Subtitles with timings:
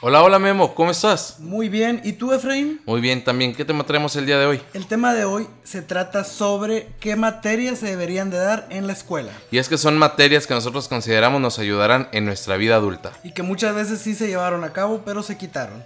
[0.00, 1.40] Hola, hola Memo, ¿cómo estás?
[1.40, 2.80] Muy bien, ¿y tú Efraín?
[2.86, 3.52] Muy bien, también.
[3.52, 4.62] ¿Qué tema traemos el día de hoy?
[4.72, 8.92] El tema de hoy se trata sobre qué materias se deberían de dar en la
[8.92, 9.32] escuela.
[9.50, 13.10] Y es que son materias que nosotros consideramos nos ayudarán en nuestra vida adulta.
[13.24, 15.84] Y que muchas veces sí se llevaron a cabo, pero se quitaron.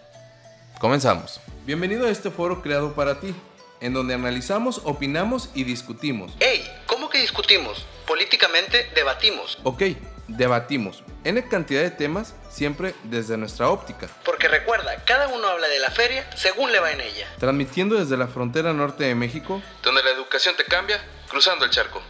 [0.79, 1.41] Comenzamos.
[1.65, 3.35] Bienvenido a este foro creado para ti,
[3.81, 6.35] en donde analizamos, opinamos y discutimos.
[6.39, 6.63] ¡Ey!
[6.85, 7.87] ¿Cómo que discutimos?
[8.07, 9.59] Políticamente debatimos.
[9.63, 9.85] Ok,
[10.29, 14.09] debatimos N cantidad de temas, siempre desde nuestra óptica.
[14.25, 17.29] Porque recuerda, cada uno habla de la feria según le va en ella.
[17.39, 22.03] Transmitiendo desde la frontera norte de México, donde la educación te cambia, cruzando el charco.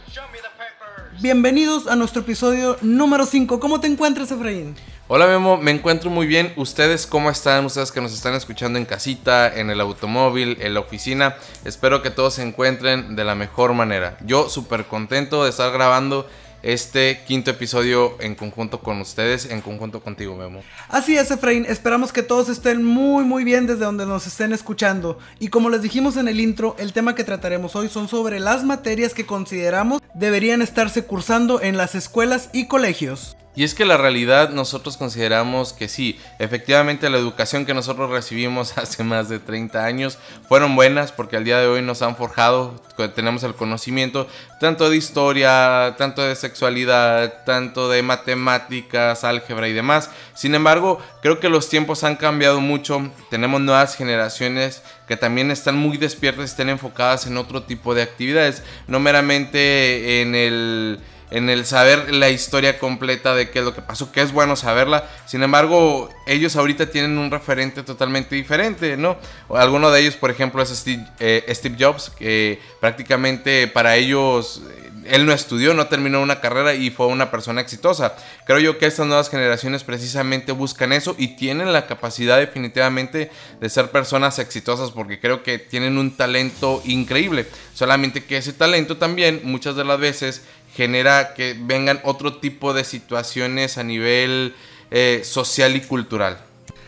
[1.21, 3.61] Bienvenidos a nuestro episodio número 5.
[3.61, 4.75] ¿Cómo te encuentras, Efraín?
[5.09, 6.55] Hola Memo, me encuentro muy bien.
[6.57, 7.67] ¿Ustedes cómo están?
[7.67, 11.37] Ustedes que nos están escuchando en casita, en el automóvil, en la oficina.
[11.67, 14.17] Espero que todos se encuentren de la mejor manera.
[14.25, 16.27] Yo súper contento de estar grabando
[16.63, 20.63] este quinto episodio en conjunto con ustedes, en conjunto contigo, Memo.
[20.89, 21.67] Así es, Efraín.
[21.67, 25.19] Esperamos que todos estén muy, muy bien desde donde nos estén escuchando.
[25.39, 28.65] Y como les dijimos en el intro, el tema que trataremos hoy son sobre las
[28.65, 33.37] materias que consideramos deberían estarse cursando en las escuelas y colegios.
[33.55, 38.77] Y es que la realidad nosotros consideramos que sí, efectivamente la educación que nosotros recibimos
[38.79, 42.81] hace más de 30 años fueron buenas porque al día de hoy nos han forjado,
[43.15, 44.27] tenemos el conocimiento
[44.59, 50.09] tanto de historia, tanto de sexualidad, tanto de matemáticas, álgebra y demás.
[50.35, 55.77] Sin embargo, creo que los tiempos han cambiado mucho, tenemos nuevas generaciones que también están
[55.77, 61.01] muy despiertas están enfocadas en otro tipo de actividades, no meramente en el
[61.33, 64.55] en el saber la historia completa de qué es lo que pasó, que es bueno
[64.55, 65.09] saberla.
[65.25, 69.17] Sin embargo, ellos ahorita tienen un referente totalmente diferente, ¿no?
[69.49, 74.83] Alguno de ellos, por ejemplo, es Steve, eh, Steve Jobs, que prácticamente para ellos eh,
[75.07, 78.15] él no estudió, no terminó una carrera y fue una persona exitosa.
[78.47, 83.31] Creo yo que estas nuevas generaciones precisamente buscan eso y tienen la capacidad definitivamente
[83.61, 87.47] de ser personas exitosas porque creo que tienen un talento increíble.
[87.75, 90.43] Solamente que ese talento también muchas de las veces
[90.75, 94.55] genera que vengan otro tipo de situaciones a nivel
[94.91, 96.39] eh, social y cultural.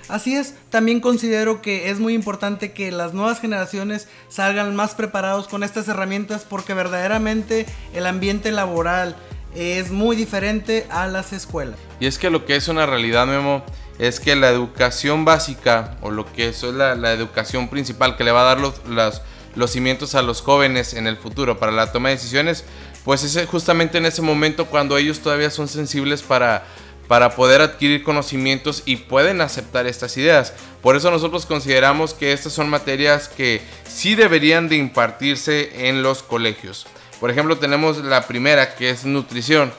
[0.08, 5.48] Así es, también considero que es muy importante que las nuevas generaciones salgan más preparados
[5.48, 7.64] con estas herramientas porque verdaderamente
[7.94, 9.16] el ambiente laboral
[9.54, 11.78] es muy diferente a las escuelas.
[12.00, 13.64] Y es que lo que es una realidad, Memo,
[13.98, 18.32] es que la educación básica o lo que es la, la educación principal que le
[18.32, 19.22] va a dar los, los,
[19.54, 22.64] los cimientos a los jóvenes en el futuro para la toma de decisiones,
[23.04, 26.64] pues es justamente en ese momento cuando ellos todavía son sensibles para,
[27.06, 30.54] para poder adquirir conocimientos y pueden aceptar estas ideas.
[30.82, 36.22] Por eso nosotros consideramos que estas son materias que sí deberían de impartirse en los
[36.22, 36.86] colegios.
[37.20, 39.72] Por ejemplo, tenemos la primera que es nutrición.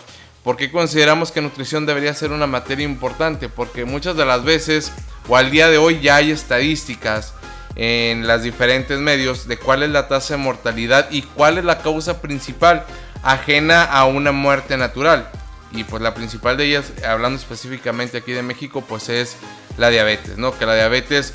[0.44, 3.50] ¿Por qué consideramos que nutrición debería ser una materia importante?
[3.50, 4.91] Porque muchas de las veces,
[5.28, 7.34] o al día de hoy, ya hay estadísticas
[7.75, 11.80] en las diferentes medios de cuál es la tasa de mortalidad y cuál es la
[11.80, 12.85] causa principal
[13.25, 15.30] ajena a una muerte natural.
[15.72, 19.36] Y pues la principal de ellas, hablando específicamente aquí de México, pues es
[19.78, 20.58] la diabetes, ¿no?
[20.58, 21.34] Que la diabetes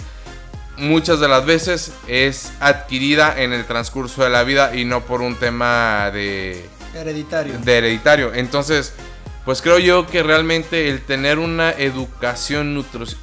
[0.79, 5.21] muchas de las veces es adquirida en el transcurso de la vida y no por
[5.21, 6.65] un tema de
[6.95, 7.59] hereditario.
[7.59, 8.33] De hereditario.
[8.33, 8.95] Entonces,
[9.45, 12.75] pues creo yo que realmente el tener una educación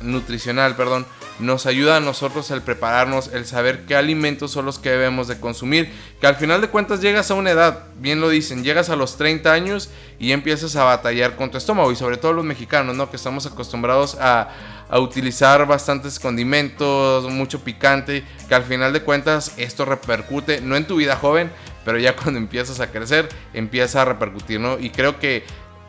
[0.02, 1.08] nutricional, perdón,
[1.40, 5.40] nos ayuda a nosotros el prepararnos, el saber qué alimentos son los que debemos de
[5.40, 8.96] consumir, que al final de cuentas llegas a una edad, bien lo dicen, llegas a
[8.96, 9.90] los 30 años
[10.20, 13.10] y empiezas a batallar con tu estómago y sobre todo los mexicanos, ¿no?
[13.10, 14.50] Que estamos acostumbrados a,
[14.90, 20.88] a utilizar bastantes condimentos, mucho picante, que al final de cuentas esto repercute, no en
[20.88, 21.52] tu vida joven,
[21.86, 24.80] pero ya cuando empiezas a crecer, empieza a repercutir, ¿no?
[24.80, 25.44] Y creo que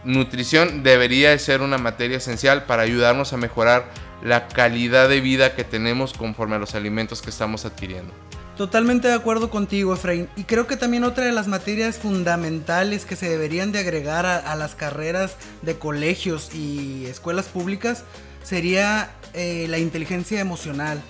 [0.04, 3.90] nutrición debería ser una materia esencial para ayudarnos a mejorar
[4.22, 8.12] la calidad de vida que tenemos conforme a los alimentos que estamos adquiriendo.
[8.56, 10.28] Totalmente de acuerdo contigo, Efraín.
[10.34, 14.56] Y creo que también otra de las materias fundamentales que se deberían de agregar a,
[14.56, 18.02] las carreras de colegios y escuelas públicas
[18.42, 21.00] sería eh, la inteligencia emocional.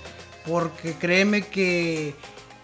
[0.45, 2.13] Porque créeme que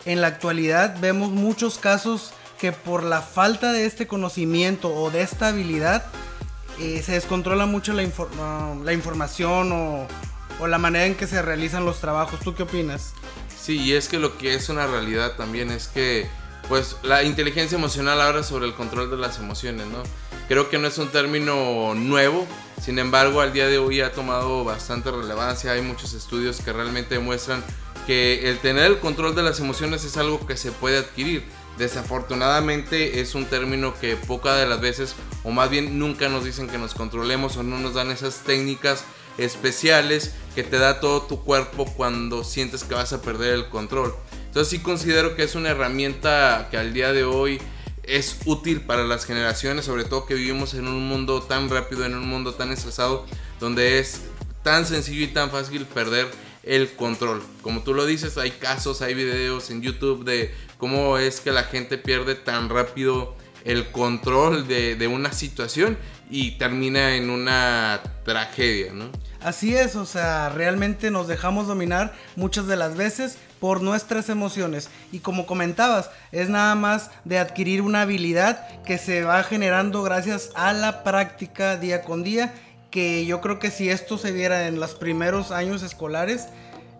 [0.05, 5.23] en la actualidad vemos muchos casos que por la falta de este conocimiento o de
[5.23, 6.05] esta habilidad
[6.79, 8.03] eh, se descontrola mucho la,
[8.83, 10.07] la información o,
[10.59, 12.39] o la manera en que se realizan los trabajos.
[12.39, 13.13] ¿Tú qué opinas?
[13.57, 16.27] Sí, y es que lo que es una realidad también es que
[16.67, 20.03] pues la inteligencia emocional habla sobre el control de las emociones, ¿no?
[20.47, 22.47] Creo que no es un término nuevo,
[22.81, 27.15] sin embargo al día de hoy ha tomado bastante relevancia, hay muchos estudios que realmente
[27.15, 27.63] demuestran
[28.05, 31.43] que el tener el control de las emociones es algo que se puede adquirir.
[31.77, 36.67] Desafortunadamente es un término que pocas de las veces, o más bien nunca nos dicen
[36.67, 39.03] que nos controlemos o no nos dan esas técnicas
[39.37, 44.15] especiales que te da todo tu cuerpo cuando sientes que vas a perder el control.
[44.47, 47.59] Entonces sí considero que es una herramienta que al día de hoy
[48.03, 52.15] es útil para las generaciones, sobre todo que vivimos en un mundo tan rápido, en
[52.15, 53.25] un mundo tan estresado,
[53.59, 54.21] donde es
[54.63, 56.27] tan sencillo y tan fácil perder
[56.63, 57.41] el control.
[57.61, 61.63] Como tú lo dices, hay casos, hay videos en YouTube de cómo es que la
[61.63, 65.97] gente pierde tan rápido el control de, una situación
[66.29, 69.09] y termina en una tragedia, ¿no?
[69.41, 74.89] Así es, o sea, realmente nos dejamos dominar muchas de las veces por nuestras emociones.
[75.11, 80.49] Y como comentabas, es nada más de adquirir una habilidad que se va generando gracias
[80.55, 82.53] a la práctica día con día
[82.89, 86.47] que yo creo que si esto se viera en los primeros años escolares,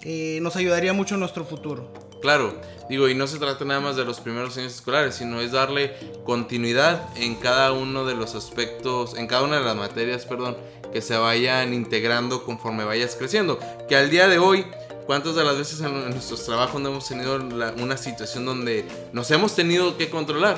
[0.01, 1.93] eh, nos ayudaría mucho en nuestro futuro.
[2.21, 2.55] Claro,
[2.89, 5.93] digo, y no se trata nada más de los primeros años escolares, sino es darle
[6.23, 10.57] continuidad en cada uno de los aspectos, en cada una de las materias, perdón,
[10.91, 13.59] que se vayan integrando conforme vayas creciendo.
[13.87, 14.65] Que al día de hoy,
[15.05, 19.55] ¿cuántas de las veces en, nuestros trabajos no hemos tenido una situación donde nos hemos
[19.55, 20.57] tenido que controlar?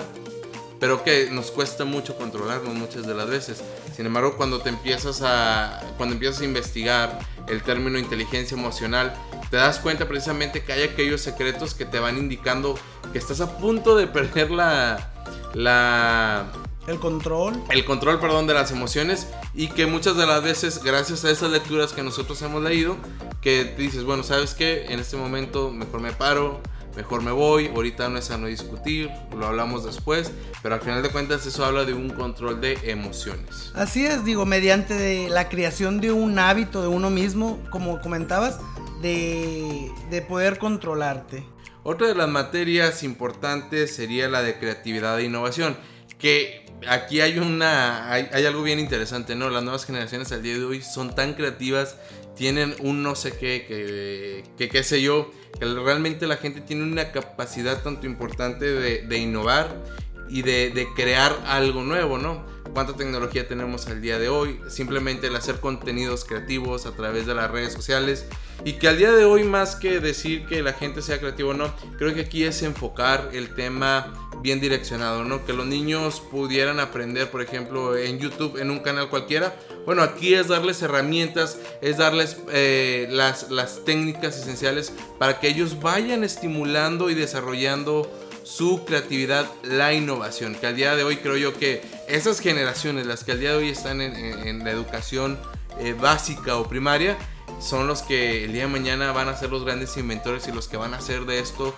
[0.80, 3.64] Pero que nos cuesta mucho controlarnos muchas de las veces.
[3.96, 9.14] Sin embargo, cuando te empiezas a cuando empiezas a investigar el término inteligencia emocional,
[9.50, 12.78] te das cuenta precisamente que hay aquellos secretos que te van indicando
[13.12, 15.12] que estás a punto de perder la
[15.54, 16.52] la
[16.88, 17.62] el control.
[17.70, 21.52] El control, perdón, de las emociones y que muchas de las veces, gracias a esas
[21.52, 22.96] lecturas que nosotros hemos leído,
[23.42, 24.86] que dices, bueno, ¿sabes qué?
[24.88, 26.62] En este momento mejor me paro,
[26.98, 30.32] mejor me voy, ahorita no es a no discutir, lo hablamos después,
[30.64, 33.72] pero al final de cuentas eso habla de un control de emociones.
[33.76, 38.60] Así es, digo, mediante de la creación de un hábito de uno mismo, como comentabas,
[39.04, 41.46] de, de poder controlarte.
[41.84, 45.78] Otra de las materias importantes sería la de creatividad e innovación,
[46.18, 49.52] que aquí hay una hay, hay, algo bien interesante, ¿no?
[49.52, 51.96] Las nuevas generaciones al día de hoy son tan creativas,
[52.38, 57.12] tienen un no sé qué, que, qué sé yo, que realmente la gente tiene una
[57.12, 59.84] capacidad tanto importante de, innovar
[60.30, 62.46] y de, crear algo nuevo, ¿no?
[62.74, 67.34] Cuánta tecnología tenemos al día de hoy, simplemente el hacer contenidos creativos a través de
[67.34, 68.28] las redes sociales
[68.64, 71.54] y que al día de hoy más que decir que la gente sea creativo o
[71.54, 75.44] no, creo que aquí es enfocar el tema bien direccionado, ¿no?
[75.46, 79.56] Que los niños pudieran aprender, por ejemplo, en YouTube, en un canal cualquiera.
[79.88, 86.26] Bueno, aquí es darles herramientas, es darles eh, las, técnicas esenciales para que ellos vayan
[86.26, 88.12] estimulando y desarrollando
[88.44, 90.56] su creatividad, la innovación.
[90.56, 93.60] Que al día de hoy creo yo que esas generaciones, las que al día de
[93.60, 95.40] hoy están en, la educación
[95.80, 97.18] eh, básica o primaria,
[97.62, 100.68] son los que el día de mañana van a ser los grandes inventores y los
[100.68, 101.74] que van a hacer de esto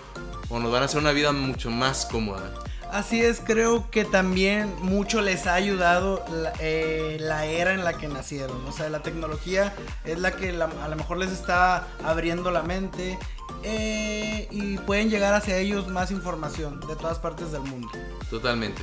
[0.48, 2.52] o nos van a hacer una vida mucho más cómoda.
[2.92, 7.18] Así es, creo que también mucho les ha ayudado la, eh,
[7.58, 8.64] era en la que nacieron.
[8.66, 9.72] O sea, la tecnología
[10.04, 13.18] es la que a lo mejor les está abriendo la mente
[13.62, 17.88] eh, y pueden llegar hacia ellos más información de todas partes del mundo.
[18.28, 18.82] Totalmente.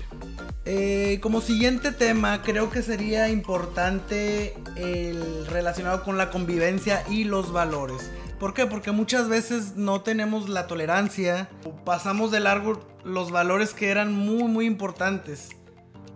[0.66, 7.52] Eh, como siguiente tema, creo que sería importante el relacionado con la convivencia y los
[7.52, 8.12] valores.
[8.40, 8.68] ¿Por qué?
[8.68, 11.50] Porque muchas veces no tenemos la tolerancia,
[11.86, 15.50] pasamos de largo los valores que eran muy, muy importantes.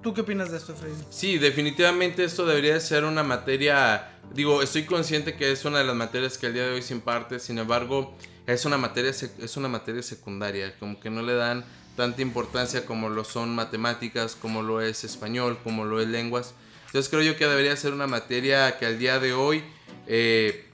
[0.03, 0.93] ¿Tú qué opinas de esto, Freddy?
[1.09, 5.95] Sí, definitivamente esto debería ser una materia, digo, estoy consciente que es una de las
[5.95, 9.67] materias que al día de hoy se imparte, sin embargo, es una materia, es una
[9.67, 14.81] materia secundaria, como que no le dan tanta importancia como lo son matemáticas, como lo
[14.81, 16.53] es español, como lo es lenguas.
[16.87, 19.63] Entonces creo yo que debería ser una materia que al día de hoy
[20.07, 20.65] eh,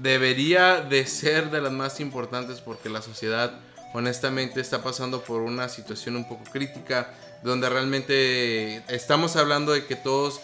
[0.00, 3.52] debería de ser de las más importantes porque la sociedad
[3.94, 9.96] honestamente está pasando por una situación un poco crítica donde realmente estamos hablando de que
[9.96, 10.40] todos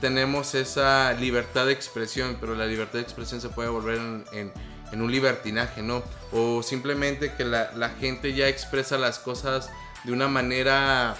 [0.00, 3.98] tenemos esa libertad de expresión, pero la libertad de expresión se puede volver
[4.32, 4.52] en,
[4.92, 6.02] un libertinaje, ¿no?
[6.32, 9.68] O simplemente que la, gente ya expresa las cosas
[10.04, 11.16] de una manera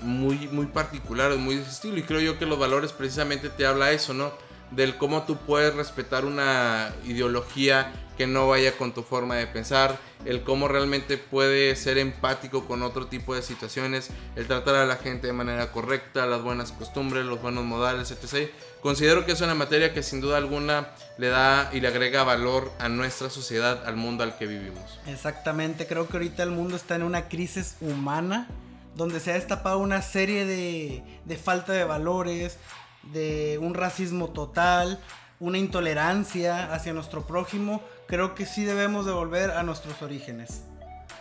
[0.00, 1.98] muy, muy particular, muy de ese estilo.
[1.98, 4.32] Y creo yo que los valores precisamente te habla eso, ¿no?
[4.74, 9.98] Del cómo tú puedes respetar una ideología que no vaya con tu forma de pensar,
[10.24, 14.96] el cómo realmente puedes ser empático con otro tipo de situaciones, el tratar a la
[14.96, 18.50] gente de manera correcta, las buenas costumbres, los buenos modales, etc.
[18.82, 20.88] Considero que es una materia que sin duda alguna
[21.18, 25.00] le da y le agrega valor a nuestra sociedad, al mundo al que vivimos.
[25.06, 28.48] Exactamente, creo que ahorita el mundo está en una crisis humana
[28.94, 32.58] donde se ha destapado una serie de, de falta de valores,
[33.04, 35.00] de un racismo total,
[35.40, 40.62] una intolerancia hacia nuestro prójimo, creo que sí debemos de volver a nuestros orígenes.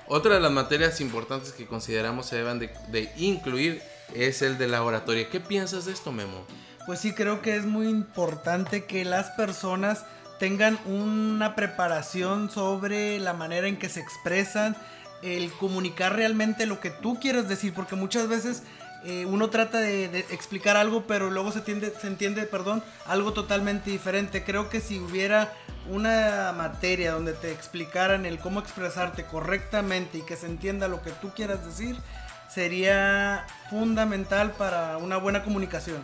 [0.07, 3.81] Otra de las materias importantes que consideramos se deben de, incluir
[4.13, 5.29] es el de la oratoria.
[5.29, 6.45] ¿Qué piensas de esto, Memo?
[6.85, 10.05] pues sí creo que es muy importante que las personas
[10.39, 14.75] tengan una preparación sobre la manera en que se expresan,
[15.21, 18.63] el comunicar realmente lo que tú quieres decir, porque muchas veces
[19.03, 23.89] eh, uno trata de, explicar algo, pero luego se, entiende, se entiende, perdón, algo totalmente
[23.89, 24.43] diferente.
[24.43, 25.53] Creo que si hubiera
[25.89, 31.11] una materia donde te explicaran el cómo expresarte correctamente y que se entienda lo que
[31.11, 31.97] tú quieras decir,
[32.47, 36.03] sería fundamental para una buena comunicación.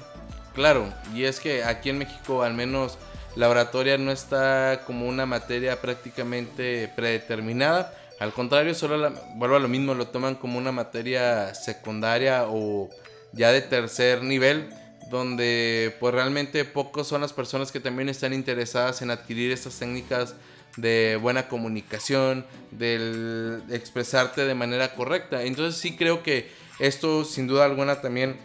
[0.55, 2.97] Claro, y es que aquí en México al menos
[3.35, 9.67] la oratoria no está como una materia prácticamente predeterminada al contrario, solo vuelvo a lo
[9.67, 12.89] mismo, lo toman como una materia secundaria o
[13.31, 14.69] ya de tercer nivel,
[15.11, 20.33] donde pues realmente pocos son las personas que también están interesadas en adquirir estas técnicas
[20.77, 25.43] de buena comunicación, del expresarte de manera correcta.
[25.43, 28.37] Entonces sí creo que esto sin duda alguna también,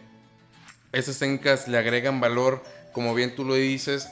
[0.93, 2.63] estas técnicas le agregan valor,
[2.93, 4.09] como bien tú lo dices,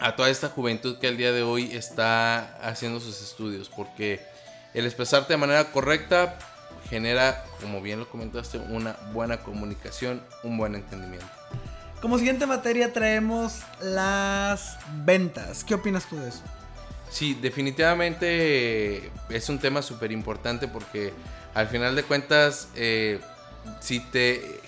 [0.00, 4.20] a toda esta juventud que al día de hoy está haciendo sus estudios, porque
[4.74, 6.38] el expresarte de manera correcta
[6.90, 11.26] genera, como bien lo comentaste, una buena comunicación, un buen entendimiento.
[12.00, 15.64] Como siguiente materia traemos las ventas.
[15.64, 16.42] ¿Qué opinas tú de eso?
[17.08, 21.14] Sí, definitivamente es un tema súper importante porque
[21.54, 23.20] al final de cuentas, eh,
[23.80, 24.60] si te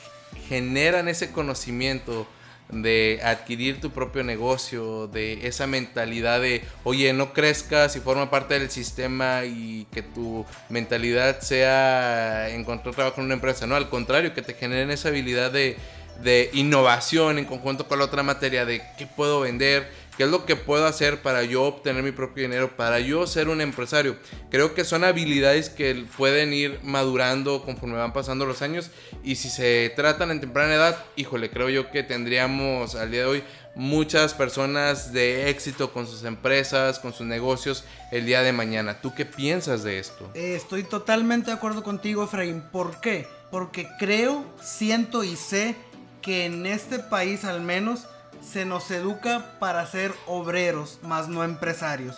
[0.48, 2.26] generan ese conocimiento,
[2.68, 8.58] de adquirir tu propio negocio, de esa mentalidad de, oye, no crezcas y forma parte
[8.58, 14.35] del sistema y que tu mentalidad sea encontrar trabajo en una empresa, no, al contrario,
[14.35, 15.76] que te generen esa habilidad de,
[16.23, 20.46] de innovación en conjunto con la otra materia, de qué puedo vender, ¿Qué es lo
[20.46, 24.16] que puedo hacer para yo obtener mi propio dinero, para yo ser un empresario?
[24.50, 28.90] Creo que son habilidades que pueden ir madurando conforme van pasando los años
[29.23, 33.26] y si se tratan en temprana edad, híjole, creo yo que tendríamos al día de
[33.26, 33.44] hoy
[33.75, 39.02] muchas personas de éxito con sus empresas, con sus negocios el día de mañana.
[39.02, 40.30] ¿Tú qué piensas de esto?
[40.32, 42.62] Eh, estoy totalmente de acuerdo contigo, Efraín.
[42.73, 43.28] ¿Por qué?
[43.50, 45.76] Porque creo, siento y sé
[46.23, 48.06] que en este país al menos
[48.50, 52.16] se nos educa para ser obreros, más no empresarios.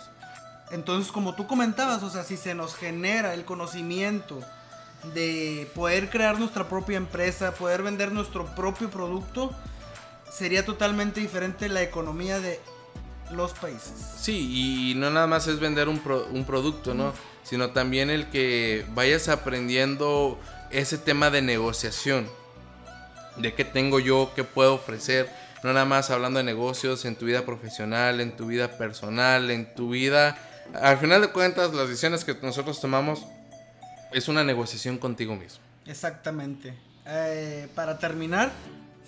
[0.71, 4.39] Entonces, como tú comentabas, o sea, si se nos genera el conocimiento
[5.13, 9.51] de poder crear nuestra propia empresa, poder vender nuestro propio producto,
[10.31, 12.59] sería totalmente diferente la economía de
[13.31, 13.93] los países.
[14.19, 15.99] Sí, y no nada más es vender un,
[16.45, 17.13] producto, ¿no?
[17.43, 22.27] Sino también el que vayas aprendiendo ese tema de negociación.
[23.37, 25.29] De qué tengo yo, qué puedo ofrecer,
[25.63, 29.73] no nada más hablando de negocios, en tu vida profesional, en tu vida personal, en
[29.75, 30.37] tu vida...
[30.73, 33.25] Al final de cuentas, las decisiones que nosotros tomamos
[34.11, 35.59] es una negociación contigo mismo.
[35.87, 36.75] Exactamente.
[37.07, 38.51] Eh, para terminar,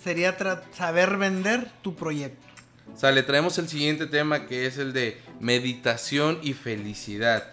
[0.02, 0.36] sería
[0.72, 2.44] saber vender tu proyecto.
[2.96, 7.44] Sale, traemos el siguiente tema que es el de meditación y felicidad.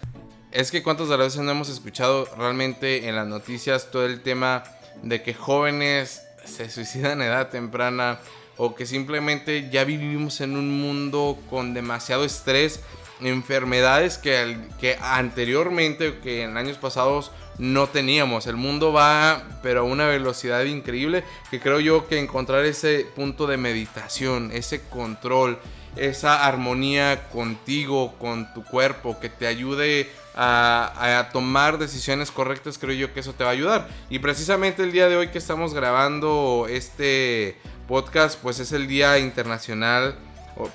[0.50, 4.64] Es que cuántas veces no hemos escuchado realmente en las noticias todo el tema
[5.02, 8.18] de que jóvenes se suicidan a edad temprana,
[8.62, 12.80] o que simplemente ya vivimos en un mundo con demasiado estrés,
[13.22, 18.46] enfermedades que, que anteriormente, que en años pasados no teníamos.
[18.46, 23.46] El mundo va, pero a una velocidad increíble, que creo yo que encontrar ese punto
[23.46, 25.58] de meditación, ese control,
[25.96, 32.94] esa armonía contigo, con tu cuerpo, que te ayude a, a, tomar decisiones correctas, creo
[32.94, 33.88] yo que eso te va a ayudar.
[34.10, 37.56] Y precisamente el día de hoy que estamos grabando este
[37.90, 40.14] podcast, pues es el Día Internacional,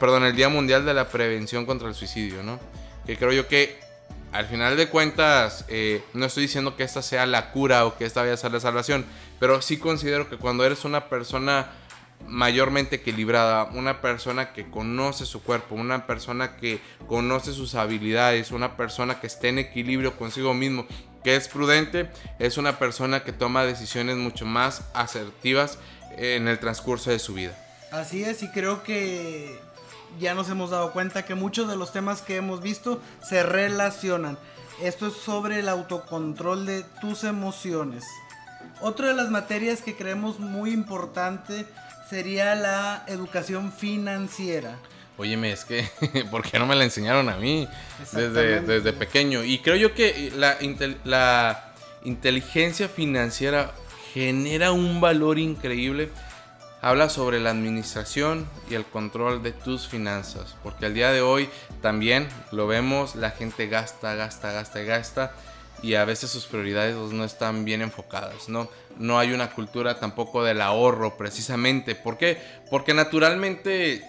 [0.02, 2.60] perdón, el Día Mundial de la Prevención contra el Suicidio, ¿no?
[3.06, 3.80] Que creo yo que
[4.34, 8.04] al final de cuentas, eh, no estoy diciendo que esta sea la cura o que
[8.04, 9.06] esta vaya a ser la salvación,
[9.40, 11.72] pero sí considero que cuando eres una persona
[12.28, 18.76] mayormente equilibrada, una persona que conoce su cuerpo, una persona que conoce sus habilidades, una
[18.76, 20.86] persona que esté en equilibrio consigo mismo,
[21.26, 25.80] que es prudente, es una persona que toma decisiones mucho más asertivas
[26.18, 27.58] en el transcurso de su vida.
[27.92, 29.60] Así es, y creo que
[30.20, 34.38] ya nos hemos dado cuenta que muchos de los temas que hemos visto se relacionan.
[34.84, 38.04] Esto es sobre el autocontrol de tus emociones.
[38.82, 41.66] Otra de las materias que creemos muy importante
[42.08, 44.78] sería la educación financiera.
[45.18, 45.88] Óyeme, es que,
[46.32, 47.68] ¿por qué no me la enseñaron a mí
[48.12, 49.44] desde, desde pequeño?
[49.44, 50.58] Y creo yo que la,
[51.04, 53.72] la inteligencia financiera
[54.14, 56.10] genera un valor increíble.
[56.82, 61.50] Habla sobre la administración y el control de tus finanzas, porque al día de hoy
[61.82, 65.34] también lo vemos, la gente gasta, gasta, gasta, gasta
[65.82, 68.70] y a veces sus prioridades no están bien enfocadas, ¿no?
[68.98, 71.96] no hay una cultura tampoco del ahorro precisamente.
[71.96, 72.42] ¿Por qué?
[72.70, 74.04] Porque naturalmente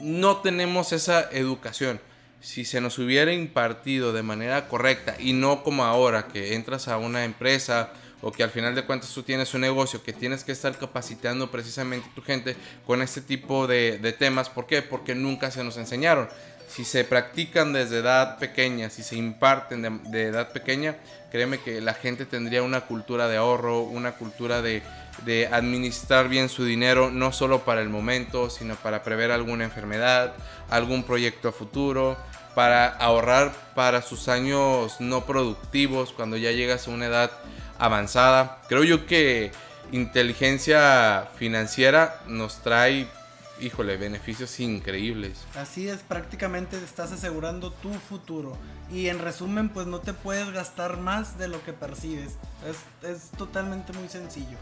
[0.00, 2.00] no tenemos esa educación.
[2.40, 6.96] Si se nos hubiera impartido de manera correcta y no como ahora que entras a
[6.96, 10.52] una empresa o que al final de cuentas tú tienes un negocio que tienes que
[10.52, 14.50] estar capacitando precisamente tu gente con este tipo de, temas.
[14.50, 14.82] ¿Por qué?
[14.82, 16.28] Porque nunca se nos enseñaron.
[16.68, 20.96] Si se practican desde edad pequeña, si se imparten de, edad pequeña,
[21.30, 24.82] créeme que la gente tendría una cultura de ahorro, una cultura de,
[25.50, 30.34] administrar bien su dinero, no solo para el momento, sino para prever alguna enfermedad,
[30.70, 32.16] algún proyecto futuro,
[32.54, 37.30] para ahorrar para sus años no productivos cuando ya llegas a una edad
[37.78, 38.58] avanzada.
[38.68, 39.52] Creo yo que
[39.92, 43.06] inteligencia financiera nos trae,
[43.60, 45.44] híjole, beneficios increíbles.
[45.56, 48.56] Así es, prácticamente estás asegurando tu futuro.
[48.90, 52.36] Y en resumen, pues no te puedes gastar más de lo que percibes.
[52.66, 54.56] Es, es totalmente muy sencillo.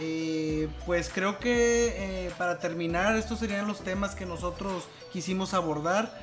[0.00, 6.18] Eh, pues creo que eh, para terminar, estos serían los temas que nosotros quisimos abordar.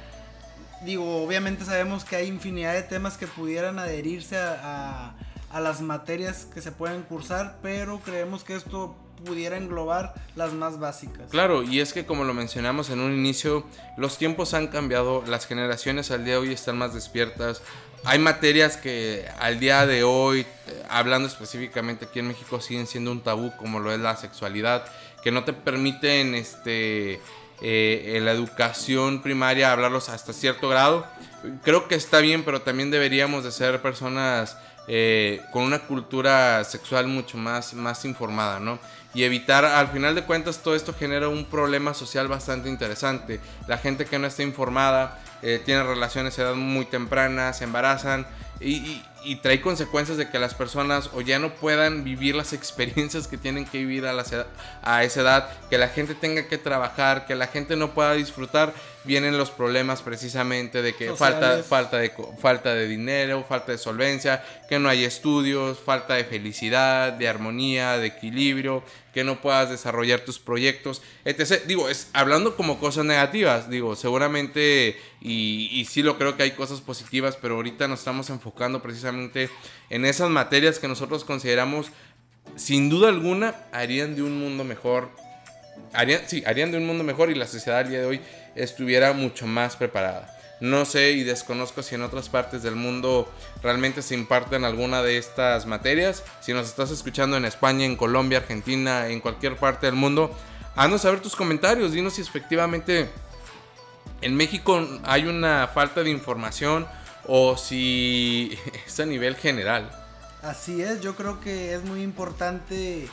[0.84, 5.16] Digo, obviamente sabemos que hay infinidad de temas que pudieran adherirse a
[5.52, 10.80] a las materias que se pueden cursar, pero creemos que esto pudiera englobar las más
[10.80, 11.30] básicas.
[11.30, 13.66] Claro, y es que como lo mencionamos en un inicio,
[13.98, 17.62] los tiempos han cambiado, las generaciones al día de hoy están más despiertas.
[18.04, 23.12] Hay materias que al día de hoy, eh, hablando específicamente aquí en México, siguen siendo
[23.12, 24.86] un tabú, como lo es la sexualidad,
[25.24, 27.22] que no te permiten este,
[27.62, 31.06] eh, en la educación primaria hablarlos hasta cierto grado.
[31.64, 37.08] Creo que está bien, pero también deberíamos de ser personas eh, con una cultura sexual
[37.08, 38.80] mucho más, más informada, ¿no?
[39.14, 43.40] Y evitar, al final de cuentas, todo esto genera un problema social bastante interesante.
[43.68, 48.26] La gente que no está informada eh, tiene relaciones a edad muy temprana, se embarazan
[48.60, 49.06] y, y,
[49.42, 53.66] trae consecuencias de que las personas o ya no puedan vivir las experiencias que tienen
[53.66, 54.26] que vivir a, la,
[54.82, 58.74] a esa edad, que la gente tenga que trabajar, que la gente no pueda disfrutar,
[59.04, 64.44] vienen los problemas precisamente de que falta, falta, de, falta de dinero, falta de solvencia,
[64.70, 70.22] que no hay estudios, falta de felicidad, de armonía, de equilibrio, que no puedas desarrollar
[70.22, 71.64] tus proyectos, etc.
[71.66, 76.52] Digo, es hablando como cosas negativas, digo, seguramente, y, y sí lo creo que hay
[76.52, 79.50] cosas positivas, pero ahorita nos estamos enfocando precisamente
[79.90, 81.88] en esas materias que nosotros consideramos,
[82.56, 85.10] sin duda alguna, harían de un mundo mejor.
[85.94, 88.22] Harían, sí, harían de un mundo mejor y la sociedad al día de hoy
[88.56, 90.38] estuviera mucho más preparada.
[90.62, 93.28] No sé y desconozco si en otras partes del mundo
[93.64, 96.24] realmente se imparten alguna de estas materias.
[96.40, 100.32] Si nos estás escuchando en España, en Colombia, Argentina, en cualquier parte del mundo,
[100.76, 101.94] haznos saber tus comentarios.
[101.94, 103.10] Dinos si efectivamente
[104.22, 106.88] en México hay una falta de información
[107.26, 109.90] o si es a nivel general.
[110.44, 113.08] Así es, yo creo que es muy importante,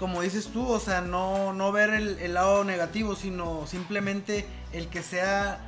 [0.00, 5.02] como dices tú, o sea, no, no ver el, lado negativo, sino simplemente el que
[5.02, 5.60] sea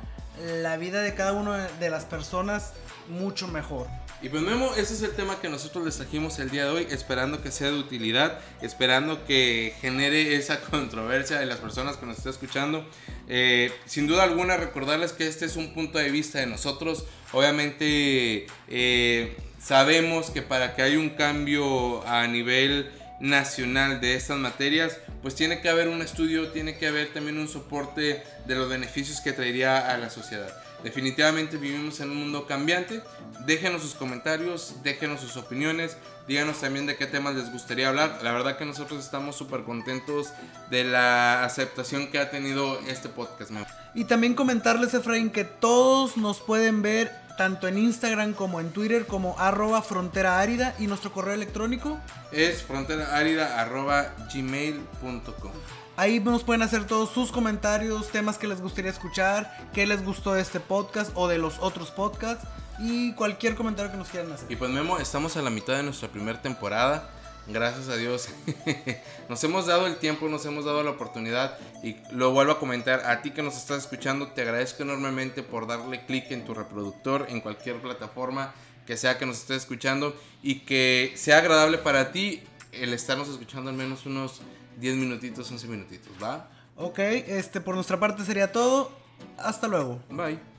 [0.61, 2.73] la vida de cada una de las personas
[3.07, 3.87] mucho mejor.
[4.23, 6.87] Y pues Memo, ese es el tema que nosotros les trajimos el día de hoy,
[6.89, 12.17] esperando que sea de utilidad, esperando que genere esa controversia de las personas que nos
[12.17, 12.89] están escuchando.
[13.27, 17.05] Eh, sin duda alguna, recordarles que este es un punto de vista de nosotros.
[17.33, 24.97] Obviamente eh, sabemos que para que haya un cambio a nivel nacional de estas materias,
[25.21, 29.21] pues tiene que haber un estudio, tiene que haber también un soporte de los beneficios
[29.21, 30.53] que traería a la sociedad.
[30.83, 33.01] Definitivamente vivimos en un mundo cambiante.
[33.45, 35.97] Déjenos sus comentarios, déjenos sus opiniones,
[36.27, 38.19] díganos también de qué temas les gustaría hablar.
[38.21, 40.29] La verdad que nosotros estamos súper contentos
[40.69, 43.51] de la aceptación que ha tenido este podcast.
[43.95, 49.05] Y también comentarles, Efraín, que todos nos pueden ver tanto en Instagram como en Twitter
[49.05, 51.99] como arroba frontera árida y nuestro correo electrónico
[52.31, 55.51] es fronteraárida arroba gmail.com.
[55.95, 60.33] Ahí nos pueden hacer todos sus comentarios, temas que les gustaría escuchar, qué les gustó
[60.33, 62.47] de este podcast o de los otros podcasts
[62.79, 64.51] y cualquier comentario que nos quieran hacer.
[64.51, 67.09] Y pues Memo, estamos a la mitad de nuestra primera temporada
[67.47, 68.29] gracias a Dios,
[69.29, 73.05] nos hemos dado el tiempo, nos hemos dado la oportunidad y lo vuelvo a comentar,
[73.05, 77.27] a ti que nos estás escuchando, te agradezco enormemente por darle clic en tu reproductor,
[77.29, 78.53] en cualquier plataforma
[78.85, 83.69] que sea que nos estés escuchando y que sea agradable para ti el estarnos escuchando
[83.69, 84.41] al menos unos
[84.77, 86.49] 10 minutitos, 11 minutitos, ¿va?
[86.75, 88.91] Ok, este por nuestra parte sería todo.
[89.37, 90.01] Hasta luego.
[90.09, 90.52] Bye.